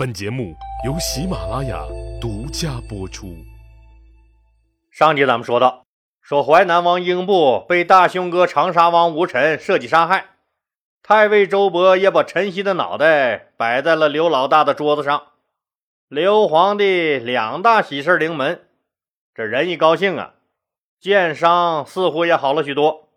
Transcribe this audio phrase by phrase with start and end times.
[0.00, 0.56] 本节目
[0.86, 1.84] 由喜马拉雅
[2.18, 3.36] 独家播出。
[4.90, 5.84] 上集咱们说到，
[6.22, 10.36] 说淮南王英布被大兄哥长沙王吴臣设计杀害，
[11.02, 15.24] 太尉周勃也把陈曦的脑袋摆在了刘老大的桌子上。
[16.08, 18.62] 刘皇帝两大喜事临门，
[19.34, 20.32] 这人一高兴啊，
[20.98, 23.10] 箭伤似乎也好了许多。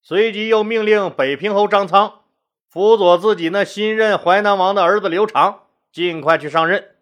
[0.00, 2.20] 随即又命令北平侯张苍
[2.66, 5.63] 辅佐自己那新任淮南王的儿子刘长。
[5.94, 6.96] 尽快去上任，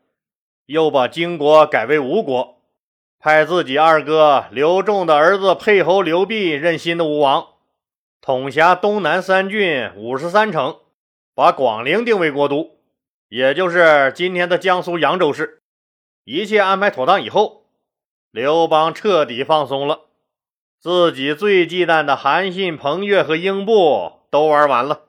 [0.67, 2.59] 又把荆国改为吴国，
[3.19, 7.55] 派自己二哥刘仲的儿子沛侯刘弼任新的吴王，
[8.21, 10.77] 统辖东南三郡五十三城，
[11.35, 12.73] 把广陵定为国都，
[13.31, 15.63] 也就是今天的江苏扬州市。
[16.25, 17.65] 一切安排妥当以后，
[18.31, 20.01] 刘邦彻底放松了，
[20.79, 25.05] 自己最忌惮的韩信、彭越和英布都玩完了，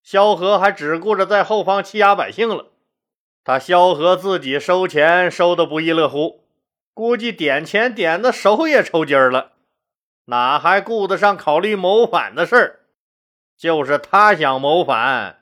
[0.00, 2.66] 萧何还只顾着在后方欺压百姓了。
[3.42, 6.44] 他萧何自己收钱收的不亦乐乎，
[6.92, 9.52] 估计点钱点的手也抽筋儿了，
[10.26, 12.80] 哪还顾得上考虑谋反的事儿？
[13.56, 15.40] 就是他想谋反，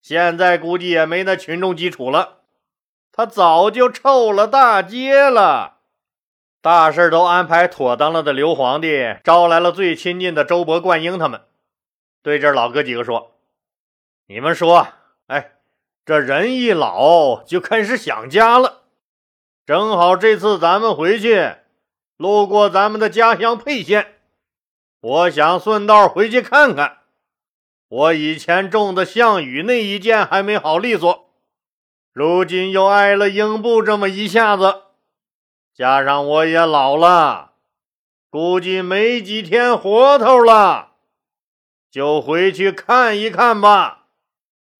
[0.00, 2.38] 现在估计也没那群众基础了，
[3.12, 5.78] 他早就臭了大街了。
[6.60, 11.42] 大事都安排妥当了的刘皇帝招来了最亲近的周勃、灌婴他们，
[12.22, 13.32] 对这老哥几个说
[14.26, 14.88] ：“你们说，”
[16.08, 18.84] 这人一老就开始想家了，
[19.66, 21.56] 正好这次咱们回去
[22.16, 24.14] 路过咱们的家乡沛县，
[25.02, 27.00] 我想顺道回去看看。
[27.90, 31.28] 我以前种的项羽那一箭还没好利索，
[32.14, 34.84] 如今又挨了英布这么一下子，
[35.74, 37.52] 加上我也老了，
[38.30, 40.92] 估计没几天活头了，
[41.90, 43.97] 就回去看一看吧。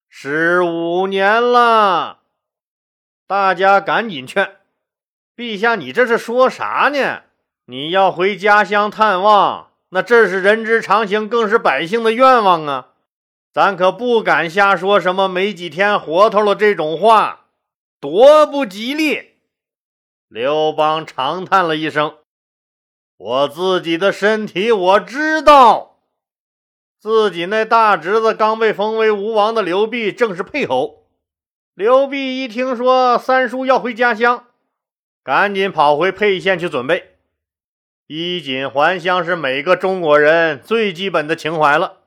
[0.08, 2.20] 十五年了，
[3.26, 4.56] 大家赶紧劝
[5.36, 7.22] 陛下，你这是说啥呢？
[7.66, 12.88] 你要回家乡探望，那这是人之常情，更是百姓的愿望啊！
[13.52, 17.46] 咱可不敢瞎说什么没几天活头了这种话，
[18.00, 19.36] 多不吉利。
[20.28, 22.16] 刘邦长叹了一声
[23.16, 25.87] ：“我自己的身体我知道。”
[27.00, 31.06] 自己那大侄子刚被封为吴王的刘弼，正是沛侯。
[31.74, 34.46] 刘弼一听说三叔要回家乡，
[35.22, 37.14] 赶紧跑回沛县去准备。
[38.08, 41.98] 衣锦还乡是每个中国人最基本的情怀了。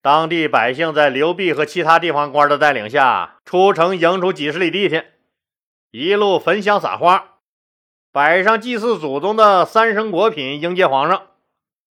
[0.00, 5.04] 当地百姓在刘弼和其他地方官的带领下，出城迎出几十里地去，
[5.90, 7.40] 一路焚香撒花，
[8.10, 11.26] 摆上祭祀祖宗的三生果品，迎接皇上。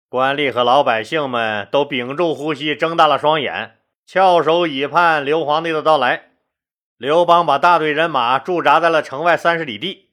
[0.10, 3.78] 官吏和老百姓们都屏住呼吸，睁大了双眼，
[4.08, 6.32] 翘首以盼刘皇帝的到来。
[6.98, 10.10] 刘邦把大队人马驻扎在了城外三十里地，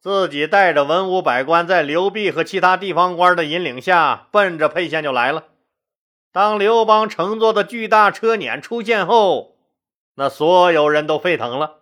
[0.00, 5.44] 自己带着文武百官，在刘弼和其他地方官的引领下，奔着沛县就来了。
[6.32, 9.54] 当刘邦乘坐的巨大车辇出现后，
[10.16, 11.76] 那所有人都沸腾了，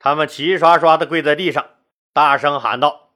[0.00, 1.64] 他们齐刷刷地跪在地上，
[2.12, 3.10] 大声喊道：“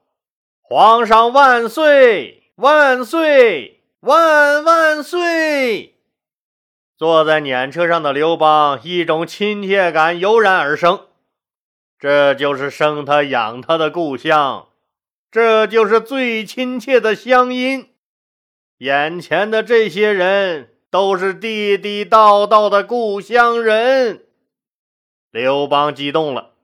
[0.63, 5.99] 皇上万岁！”万岁，万万岁！
[6.97, 11.05] 坐在辇车上的刘邦，一种亲切感油然而生。
[11.99, 14.69] 这就是生他养他的故乡，
[15.29, 17.93] 这就是最亲切的乡音。
[18.79, 24.25] 眼前的这些人都是地地道道的故乡人。
[25.29, 26.55] 刘邦激动了，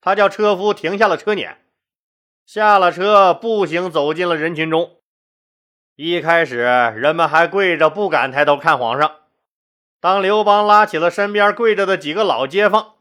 [0.00, 1.56] 他叫车夫停下了车辇，
[2.46, 4.92] 下了车，步行走进了人群中。
[5.96, 9.16] 一开始，人们还跪着，不敢抬头看皇上。
[9.98, 12.96] 当刘邦拉起了身边跪着的几个老街坊，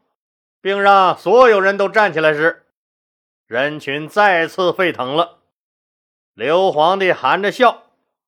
[0.61, 2.67] 并让所有人都站起来时，
[3.47, 5.39] 人群再次沸腾了。
[6.33, 7.83] 刘皇帝含着笑，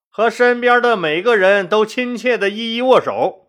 [0.09, 3.47] 和身边的每个人都亲切地一一握手。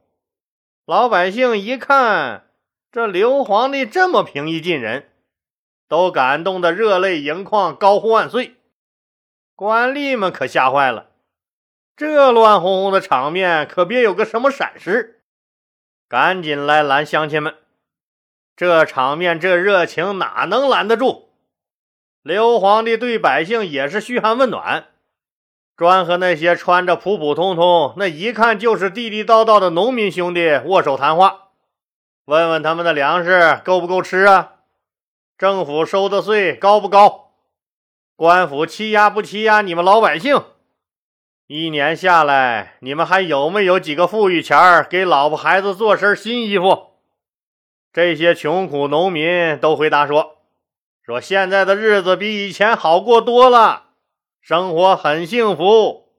[0.87, 2.47] 老百姓一看
[2.93, 5.11] 这刘皇帝这么平易近人，
[5.89, 8.55] 都感动得热泪盈眶，高呼万岁。
[9.57, 11.08] 官吏们可吓坏了。
[11.99, 15.21] 这乱哄哄的场面，可别有个什么闪失！
[16.09, 17.57] 赶紧来拦乡亲们！
[18.55, 21.31] 这场面，这热情哪能拦得住？
[22.23, 24.87] 刘皇帝对百姓也是嘘寒问暖，
[25.77, 31.49] 专和那些穿着普普通通、那一看就是地地道道的农民兄弟握手谈话，
[32.27, 34.53] 问问他们的粮食够不够吃啊？
[35.37, 37.33] 政府收的税高不高？
[38.15, 40.41] 官府欺压不欺压你们老百姓？
[41.51, 46.89] 一年下来，你们还有没有几个富裕钱儿给老婆孩子做身新衣服？
[47.91, 50.43] 这些穷苦农民都回答说
[51.03, 53.85] ：“说现在的日子比以前好过多了，
[54.43, 56.11] 生活很幸福。”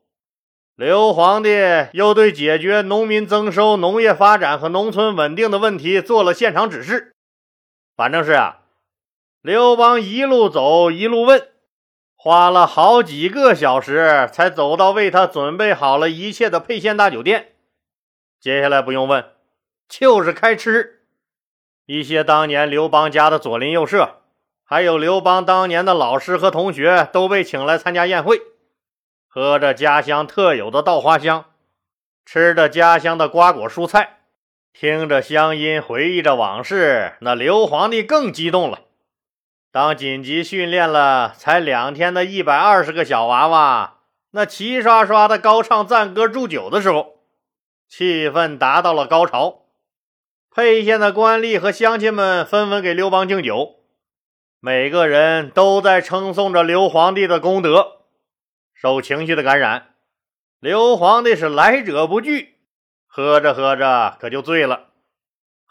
[0.75, 1.51] 刘皇帝
[1.91, 7.13] 又对解决农民增收、农业发展和农村稳定的问题做了现场指示。
[7.95, 8.61] 反正是啊，
[9.43, 11.49] 刘邦一路走一路问，
[12.21, 17.53] 花了好几个小时才走到为他准备好了一切的沛县大酒店。
[18.41, 19.23] 接下来不用问，
[19.87, 20.99] 就是开吃。
[21.85, 24.17] 一些当年刘邦家的左邻右舍，
[24.65, 28.41] 还有刘邦当年的老师和同学，都被请来参加宴会。
[29.29, 31.45] 喝着家乡特有的稻花香，
[32.25, 34.17] 吃着家乡的瓜果蔬菜，
[34.73, 38.81] 听着乡音，回忆着往事，那刘皇帝更激动了。
[39.71, 43.99] 当紧急训练了才两天的一百二十个小娃娃，
[44.31, 47.19] 那齐刷刷的高唱赞歌祝酒的时候，
[47.87, 49.65] 气氛达到了高潮。
[50.49, 53.75] 沛县的官吏和乡亲们纷纷给刘邦敬酒，
[54.59, 57.99] 每个人都在称颂着刘皇帝的功德。
[58.73, 59.93] 受情绪的感染，
[60.59, 62.55] 刘皇帝是来者不拒，
[63.05, 64.88] 喝着喝着可就醉了。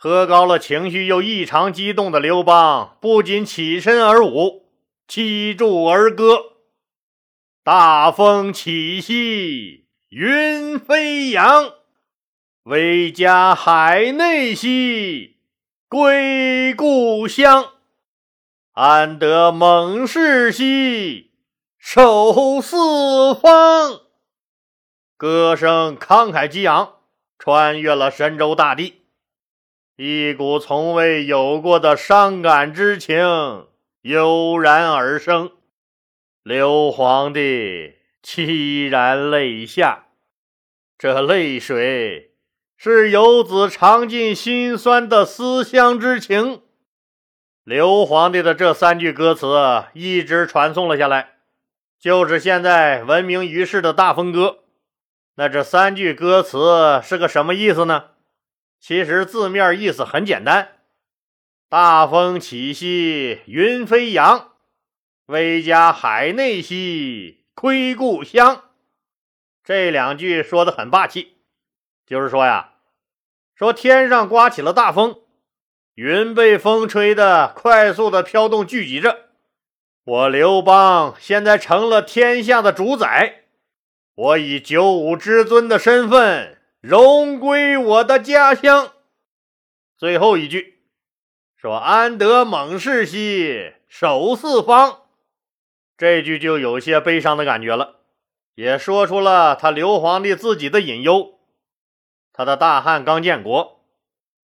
[0.01, 4.69] 喝高了，情绪又异常激动的刘邦不仅起身而舞，
[5.09, 6.53] 击筑而歌
[7.65, 11.73] ：“大风起兮云飞扬，
[12.63, 15.39] 威加海内兮
[15.89, 17.73] 归故乡，
[18.75, 21.33] 安得猛士兮。”
[21.77, 24.03] 守四方，
[25.17, 26.99] 歌声慷慨激昂，
[27.37, 28.98] 穿越了神州大地，
[30.01, 33.67] 一股从未有过的伤感之情
[34.03, 35.51] 油然而生。
[36.45, 40.05] 刘皇帝凄然泪下，
[40.97, 42.31] 这泪水
[42.77, 46.63] 是游子尝尽心酸的思乡之情。
[47.65, 51.39] 刘皇帝的这三句歌词一直传颂了下来。
[51.99, 54.59] 就是现在闻名于世的大风歌，
[55.35, 58.11] 那这三句歌词是个什么意思呢？
[58.81, 60.77] 其实字面意思很简单：
[61.69, 64.53] 大风起兮云飞扬，
[65.27, 68.65] 威加海内兮归故乡。
[69.63, 71.37] 这两句说的很霸气，
[72.07, 72.75] 就是说呀，
[73.55, 75.21] 说天上刮起了大风，
[75.95, 79.27] 云被风吹的快速的飘动聚集着。
[80.05, 83.43] 我刘邦现在成了天下的主宰，
[84.15, 88.93] 我以九五之尊的身份荣归我的家乡。
[89.97, 90.83] 最后一句
[91.57, 95.03] 说：“安得猛士兮守四方。”
[95.99, 97.97] 这句就有些悲伤的感觉了，
[98.55, 101.41] 也说出了他刘皇帝自己的隐忧。
[102.33, 103.85] 他的大汉刚建国，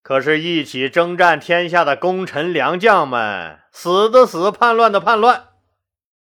[0.02, 5.50] 可是一起征战天下的功臣良将们，死的死，叛乱的叛乱。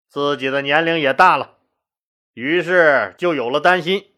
[0.08, 1.58] 自己的年龄也大了，
[2.36, 4.13] 于是就有了担心，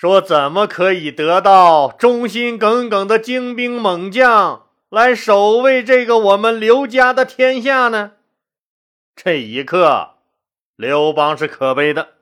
[0.00, 8.12] 说怎么可以得到忠心耿耿的精兵猛将来守卫这个我们刘家的天下呢？
[9.14, 10.12] 这一刻，
[10.74, 12.14] 刘邦是可悲的，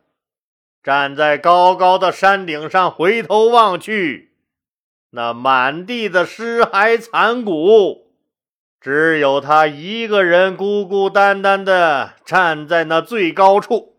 [0.83, 4.33] 站在高高的山顶上回头望去，
[5.11, 8.11] 那满地的尸骸残骨。
[8.81, 13.98] 只有他一个人孤孤单单的站在那最高处，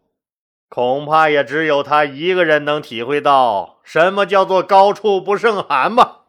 [0.70, 6.26] 恐怕也只有他一个人能体会到什么叫做高处不胜寒吧。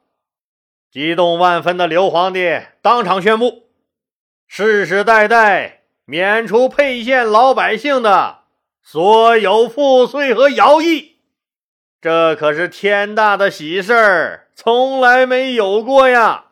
[0.90, 3.68] 激动万分的刘皇帝当场宣布，
[4.49, 8.38] 世世代代免除沛县老百姓的
[8.82, 11.18] 所有赋税和徭役，
[12.00, 16.47] 这可是天大的喜事儿，从来没有过呀。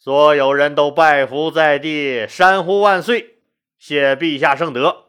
[0.00, 3.36] 所有人都拜伏在地，山呼万岁，
[3.78, 5.01] 谢陛下圣德。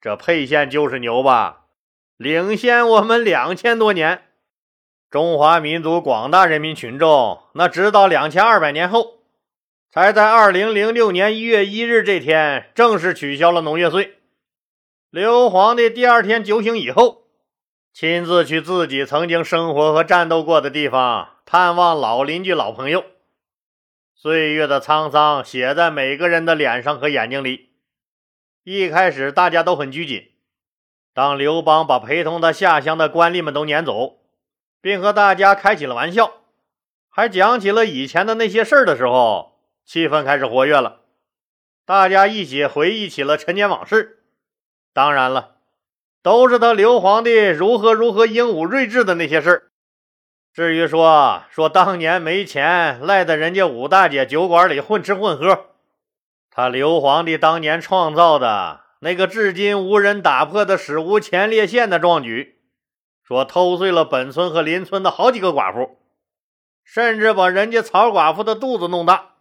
[0.00, 1.64] 这沛县就是牛吧，
[2.16, 4.22] 领先我们两千多年。
[5.10, 9.18] 中华民族广大人民群众，那直到两千二百年后，
[9.90, 14.18] 才在二零零六年一月一日这天正式取消了农业税。
[15.10, 17.22] 刘皇帝第二天酒醒以后，
[17.92, 23.04] 亲自去自己曾经生活和战斗过的地方探望老邻居、老朋友。
[24.14, 27.67] 岁月的沧桑写在每个人的脸上和眼睛里。
[28.70, 30.28] 一开始大家都很拘谨。
[31.14, 34.18] 当刘邦把陪同他下乡的官吏们都撵走，
[34.82, 36.42] 并和大家开起了玩笑，
[37.08, 41.00] 还讲起了以前的那些事儿的时候，气氛开始活跃了。
[41.86, 44.22] 大家一起回忆起了陈年往事。
[44.92, 45.56] 当然了，
[46.22, 49.62] 都是他刘皇帝如何如何英武睿智的那些事儿。
[50.52, 55.67] 至于说说当年没钱赖在人家武大姐酒馆里混吃混喝，
[56.58, 62.58] 他刘皇帝当年创造的那个至今无人打破的史无前例县的壮举，
[63.22, 66.00] 说偷碎了本村和邻村的好几个寡妇，
[66.82, 69.34] 甚至把人家曹寡妇的肚子弄大，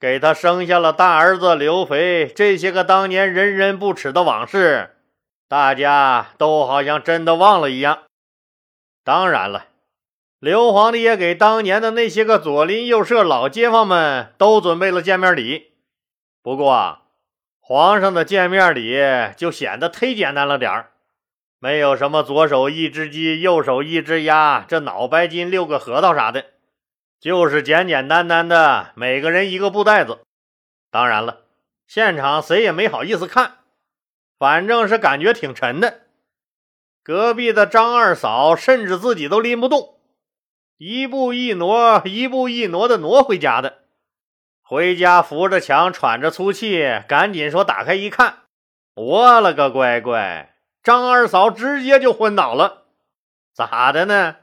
[0.00, 4.96] 给他生下了大儿子刘肥，这些个当年人人不耻的往事，
[5.48, 8.00] 大家都好像真的忘了一样。
[9.04, 9.66] 当然了。
[10.40, 15.67] 刘皇帝也给当年的那些个左邻右舍、老街坊们都准备了见面礼。
[16.42, 17.02] 不过，
[17.60, 18.96] 皇上的见面礼
[19.36, 20.92] 就显得忒简单了点儿，
[21.58, 26.46] 没有什么左手一只鸡，右手一只鸭，这脑白金六个核桃啥的，
[27.20, 30.20] 就是简简单单的每个人一个布袋子。
[30.90, 31.42] 当然了，
[31.86, 33.58] 现场谁也没好意思看，
[34.38, 36.02] 反正是感觉挺沉的。
[37.02, 39.98] 隔壁的张二嫂甚至自己都拎不动。
[40.76, 43.78] 一步一挪，一步一挪的挪回家的。
[44.68, 48.40] 回家扶着墙喘着粗气，赶紧说：“打开一看，
[48.94, 50.56] 我了个乖乖！
[50.82, 52.82] 张二嫂直接就昏倒了。
[53.54, 54.36] 咋的呢？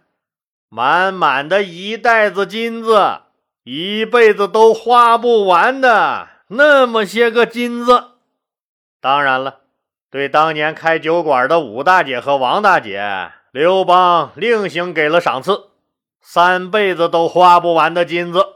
[0.67, 3.19] 满满的一袋子金子，
[3.65, 8.05] 一辈子都花不完的那么些个金子。
[8.99, 9.59] 当然了，
[10.09, 15.69] 对当年开酒馆的武大姐和王大姐，刘邦另行给了赏赐。”
[16.19, 18.54] 三辈子都花不完的金子，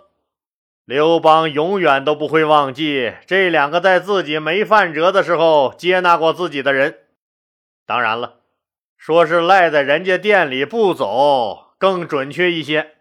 [0.90, 7.02] 刘邦永远都不会忘记这两个在自己没饭辙的时候接纳过自己的人。
[7.86, 8.38] 当然了，
[8.98, 12.94] 说是赖在人家店里不走更准确一些。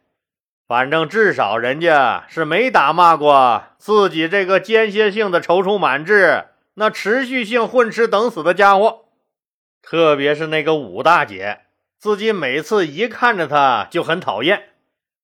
[0.67, 9.07] 反正至少人家是没打骂过自己这个间歇性的踌躇满志、那持续性混吃等死的家伙。
[9.81, 11.61] 特别是那个武大姐。
[11.99, 14.65] 自己每次一看着她就很讨厌，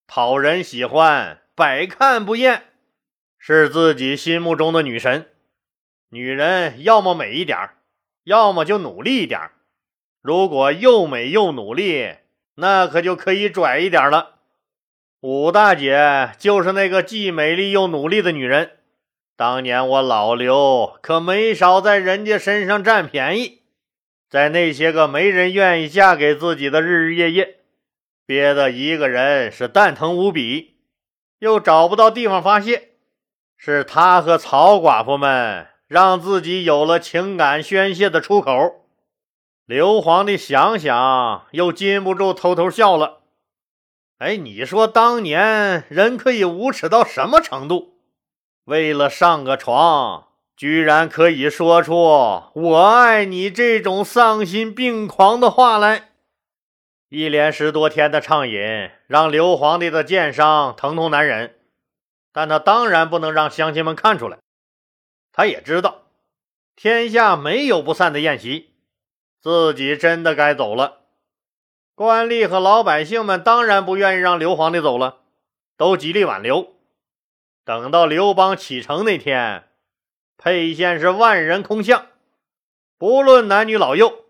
[0.07, 2.65] 讨人喜欢，百看不厌，
[3.39, 5.29] 是自己心目中的女神。
[6.09, 7.57] 女人要么美一点
[8.25, 9.41] 要么就努力一点
[10.21, 12.17] 如果又美又努力，
[12.57, 14.37] 那可就可以拽一点了。
[15.21, 18.79] 武大姐就是那个既美丽又努力的女人。
[19.37, 23.63] 当年我老刘可没少在人家身上占便宜。
[24.29, 27.59] 在那些个没人愿意嫁给自己的日日夜夜，
[28.27, 30.74] 憋得一个人是蛋疼无比，
[31.45, 32.93] 又找不到地方发泄，
[33.59, 38.87] 是他和曹寡妇们让自己有了情感宣泄的出口。
[39.67, 43.19] 刘皇帝想想，又禁不住偷偷笑了。
[44.17, 47.99] 哎，你说当年人可以无耻到什么程度？
[48.65, 50.29] 为了上个床。
[50.57, 51.95] 居然可以说出
[52.55, 56.11] “我爱你”这种丧心病狂的话来！
[57.15, 61.57] 一连十多天的畅饮，让刘皇帝的剑伤疼痛难忍。
[62.33, 64.39] 但他当然不能让乡亲们看出来。
[65.31, 66.09] 他也知道，
[66.75, 68.71] 天下没有不散的宴席，
[69.41, 71.03] 自己真的该走了。
[71.95, 75.19] 官吏和老百姓们当然不愿意让刘皇帝走了，
[75.77, 76.75] 都极力挽留。
[77.65, 79.69] 等到刘邦启程那天。
[80.37, 82.09] 沛县是万人空巷，
[82.99, 84.25] 不论男女老幼，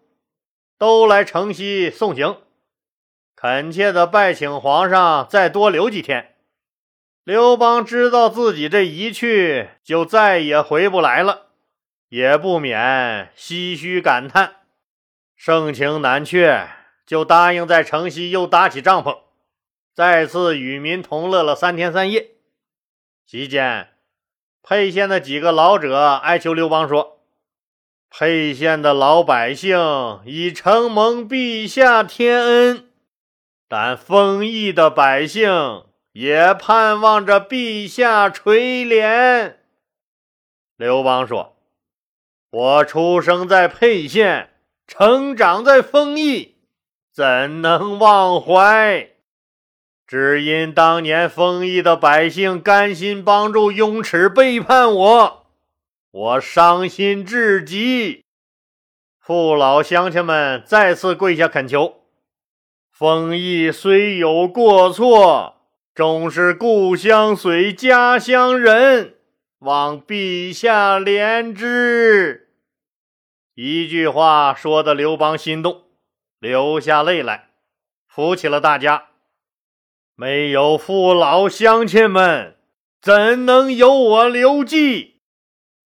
[0.76, 2.42] 都来城西送行，
[3.44, 6.34] 恳切的拜请皇上再多留几天。
[7.24, 11.48] 刘邦知道自己这一去就再也回不来了，
[12.08, 14.54] 也不免唏嘘感叹，
[15.36, 16.66] 盛情难却，
[17.06, 19.18] 就答应在城西又搭起帐篷，
[19.94, 22.30] 再次与民同乐了三天三夜。
[23.26, 23.88] 期间。
[24.62, 27.18] 沛县的几个老者哀求刘邦说
[28.08, 32.88] ：“沛县的老百姓已承蒙陛下天恩，
[33.76, 39.56] 但丰邑的百姓也盼望着陛下垂怜。”
[40.78, 41.56] 刘邦说
[42.52, 44.50] ：“我出生在沛县，
[44.86, 46.54] 成长在丰邑，
[47.12, 49.08] 怎能忘怀？”
[50.06, 55.46] 只因当年丰邑的百姓甘心帮助雍齿背叛我，
[56.12, 58.22] 我伤心至极。
[59.18, 62.03] 父老乡亲们再次跪下恳求：
[62.96, 65.56] 丰邑虽有过错，
[65.96, 69.16] 终是故乡随家乡人，
[69.58, 72.50] 望陛下怜之。
[73.56, 75.82] 一句话说的刘邦心动，
[76.38, 77.48] 流下泪来，
[78.06, 79.06] 扶起了大家。
[80.14, 82.54] 没有父老乡亲们，
[83.02, 85.16] 怎能有我刘季？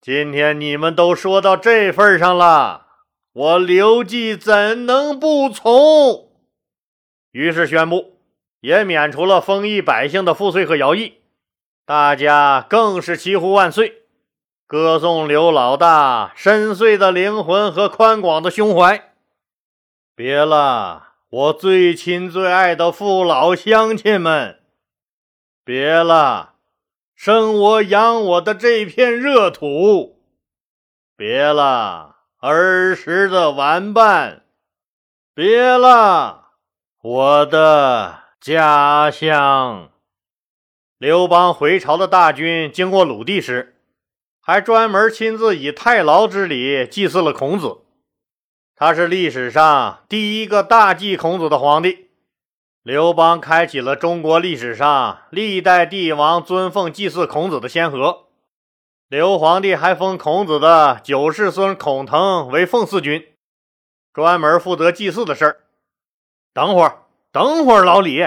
[0.02, 2.88] 今天你们都说到这份上了，
[3.32, 6.27] 我刘季怎能不从？
[7.32, 8.18] 于是宣布，
[8.60, 11.18] 也免除了丰邑百姓的赋税和徭役，
[11.84, 14.02] 大家更是齐呼万岁，
[14.66, 19.12] 歌颂刘老大深邃的灵魂和宽广的胸怀。
[20.14, 24.60] 别了，我最亲最爱的父老乡亲们！
[25.64, 26.54] 别了，
[27.14, 30.22] 生我养我的这片热土！
[31.16, 34.44] 别了，儿时的玩伴！
[35.34, 36.47] 别了，
[37.00, 39.92] 我的家乡！
[40.98, 43.76] 刘邦回朝的大军经过鲁地时，
[44.40, 47.82] 还专门亲自以太牢之礼祭祀了孔子。
[48.74, 52.08] 他是历史上第一个大祭孔子的皇帝。
[52.82, 58.24] 刘邦开启了中国历史上历代帝王尊奉祭祀孔子的先河。
[59.08, 63.24] 刘皇帝还封孔子的九世孙孔腾为奉祀君。
[64.12, 65.60] 专门负责祭祀的事儿。
[66.52, 68.24] 等会儿，等会儿，老李，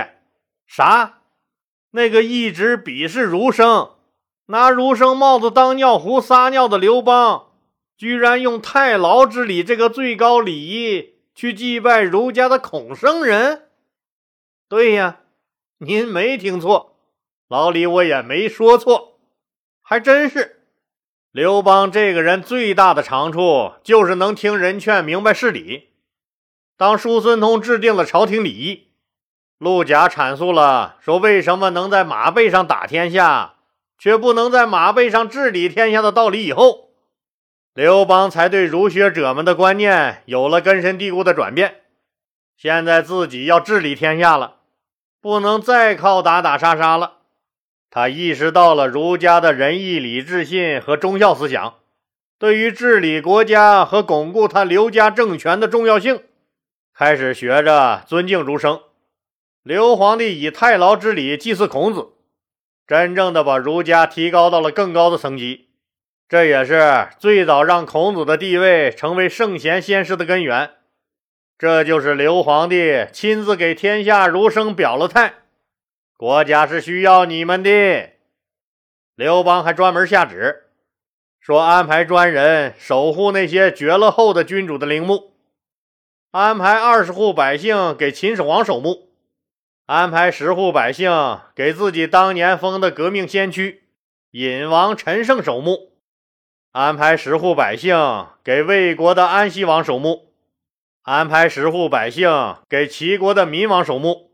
[0.66, 1.20] 啥？
[1.92, 3.96] 那个一直鄙视儒生、
[4.46, 7.50] 拿儒生帽子当尿壶撒尿的刘邦，
[7.98, 13.70] 居然用太牢之礼这个最高礼仪去祭拜儒家的孔圣人？
[14.70, 15.20] 对呀，
[15.80, 16.96] 您没听错，
[17.50, 19.20] 老李我也没说错，
[19.82, 20.66] 还真是。
[21.32, 25.91] 刘邦这个人最大的长处就是能听人劝，明白事理。
[26.82, 28.88] 当叔孙通制定了朝廷礼仪，
[29.60, 33.54] 陆贾阐述了说为什么能在马背上打天下，
[34.00, 36.90] 却不能在马背上治理天下的道理以后，
[37.76, 41.82] 刘邦才对儒学者们的观念有了根深蒂固的转变。
[42.58, 44.56] 现在自己要治理天下了，
[45.22, 47.18] 不能再靠打打杀杀了。
[47.92, 51.76] 他意识到了儒家的仁义礼智信和忠孝思想
[52.40, 56.24] 对于治理国家和巩固他刘家政权的重要性，
[56.94, 58.82] 开始学着尊敬儒生。
[59.64, 62.10] 刘皇帝以太牢之礼祭祀孔子，
[62.88, 65.70] 真正的把儒家提高到了更高的层级。
[66.28, 70.72] 这也是最早让孔子的地位成为圣贤先师的根源。
[71.58, 75.34] 这就是刘皇帝亲自给天下儒生表了态。
[76.18, 78.12] 国家是需要你们的。
[79.16, 80.64] 刘邦还专门下旨，
[81.40, 85.31] 说安排专人守护那些绝了后的君主的陵墓，
[86.32, 89.10] 安排二十户百姓给秦始皇守墓，
[89.86, 91.12] 安排十户百姓
[91.54, 93.84] 给自己当年封的革命先驱
[94.32, 95.92] 尹王陈胜守墓，
[96.72, 100.32] 安排十户百姓给魏国的安西王守墓，
[101.02, 104.32] 安排十户百姓给齐国的闵王守墓。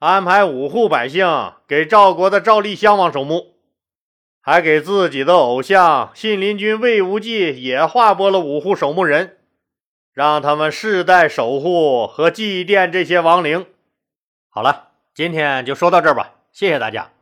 [0.00, 3.54] 安排五户百姓给赵国的赵立襄王守墓，
[4.40, 9.38] 还给自己的偶像信陵君魏无忌也划拨了五户守墓人，
[10.14, 13.66] 让他们世代守护和祭奠这些亡灵。
[14.48, 17.13] 好了，今天就说到这儿吧，谢谢大家。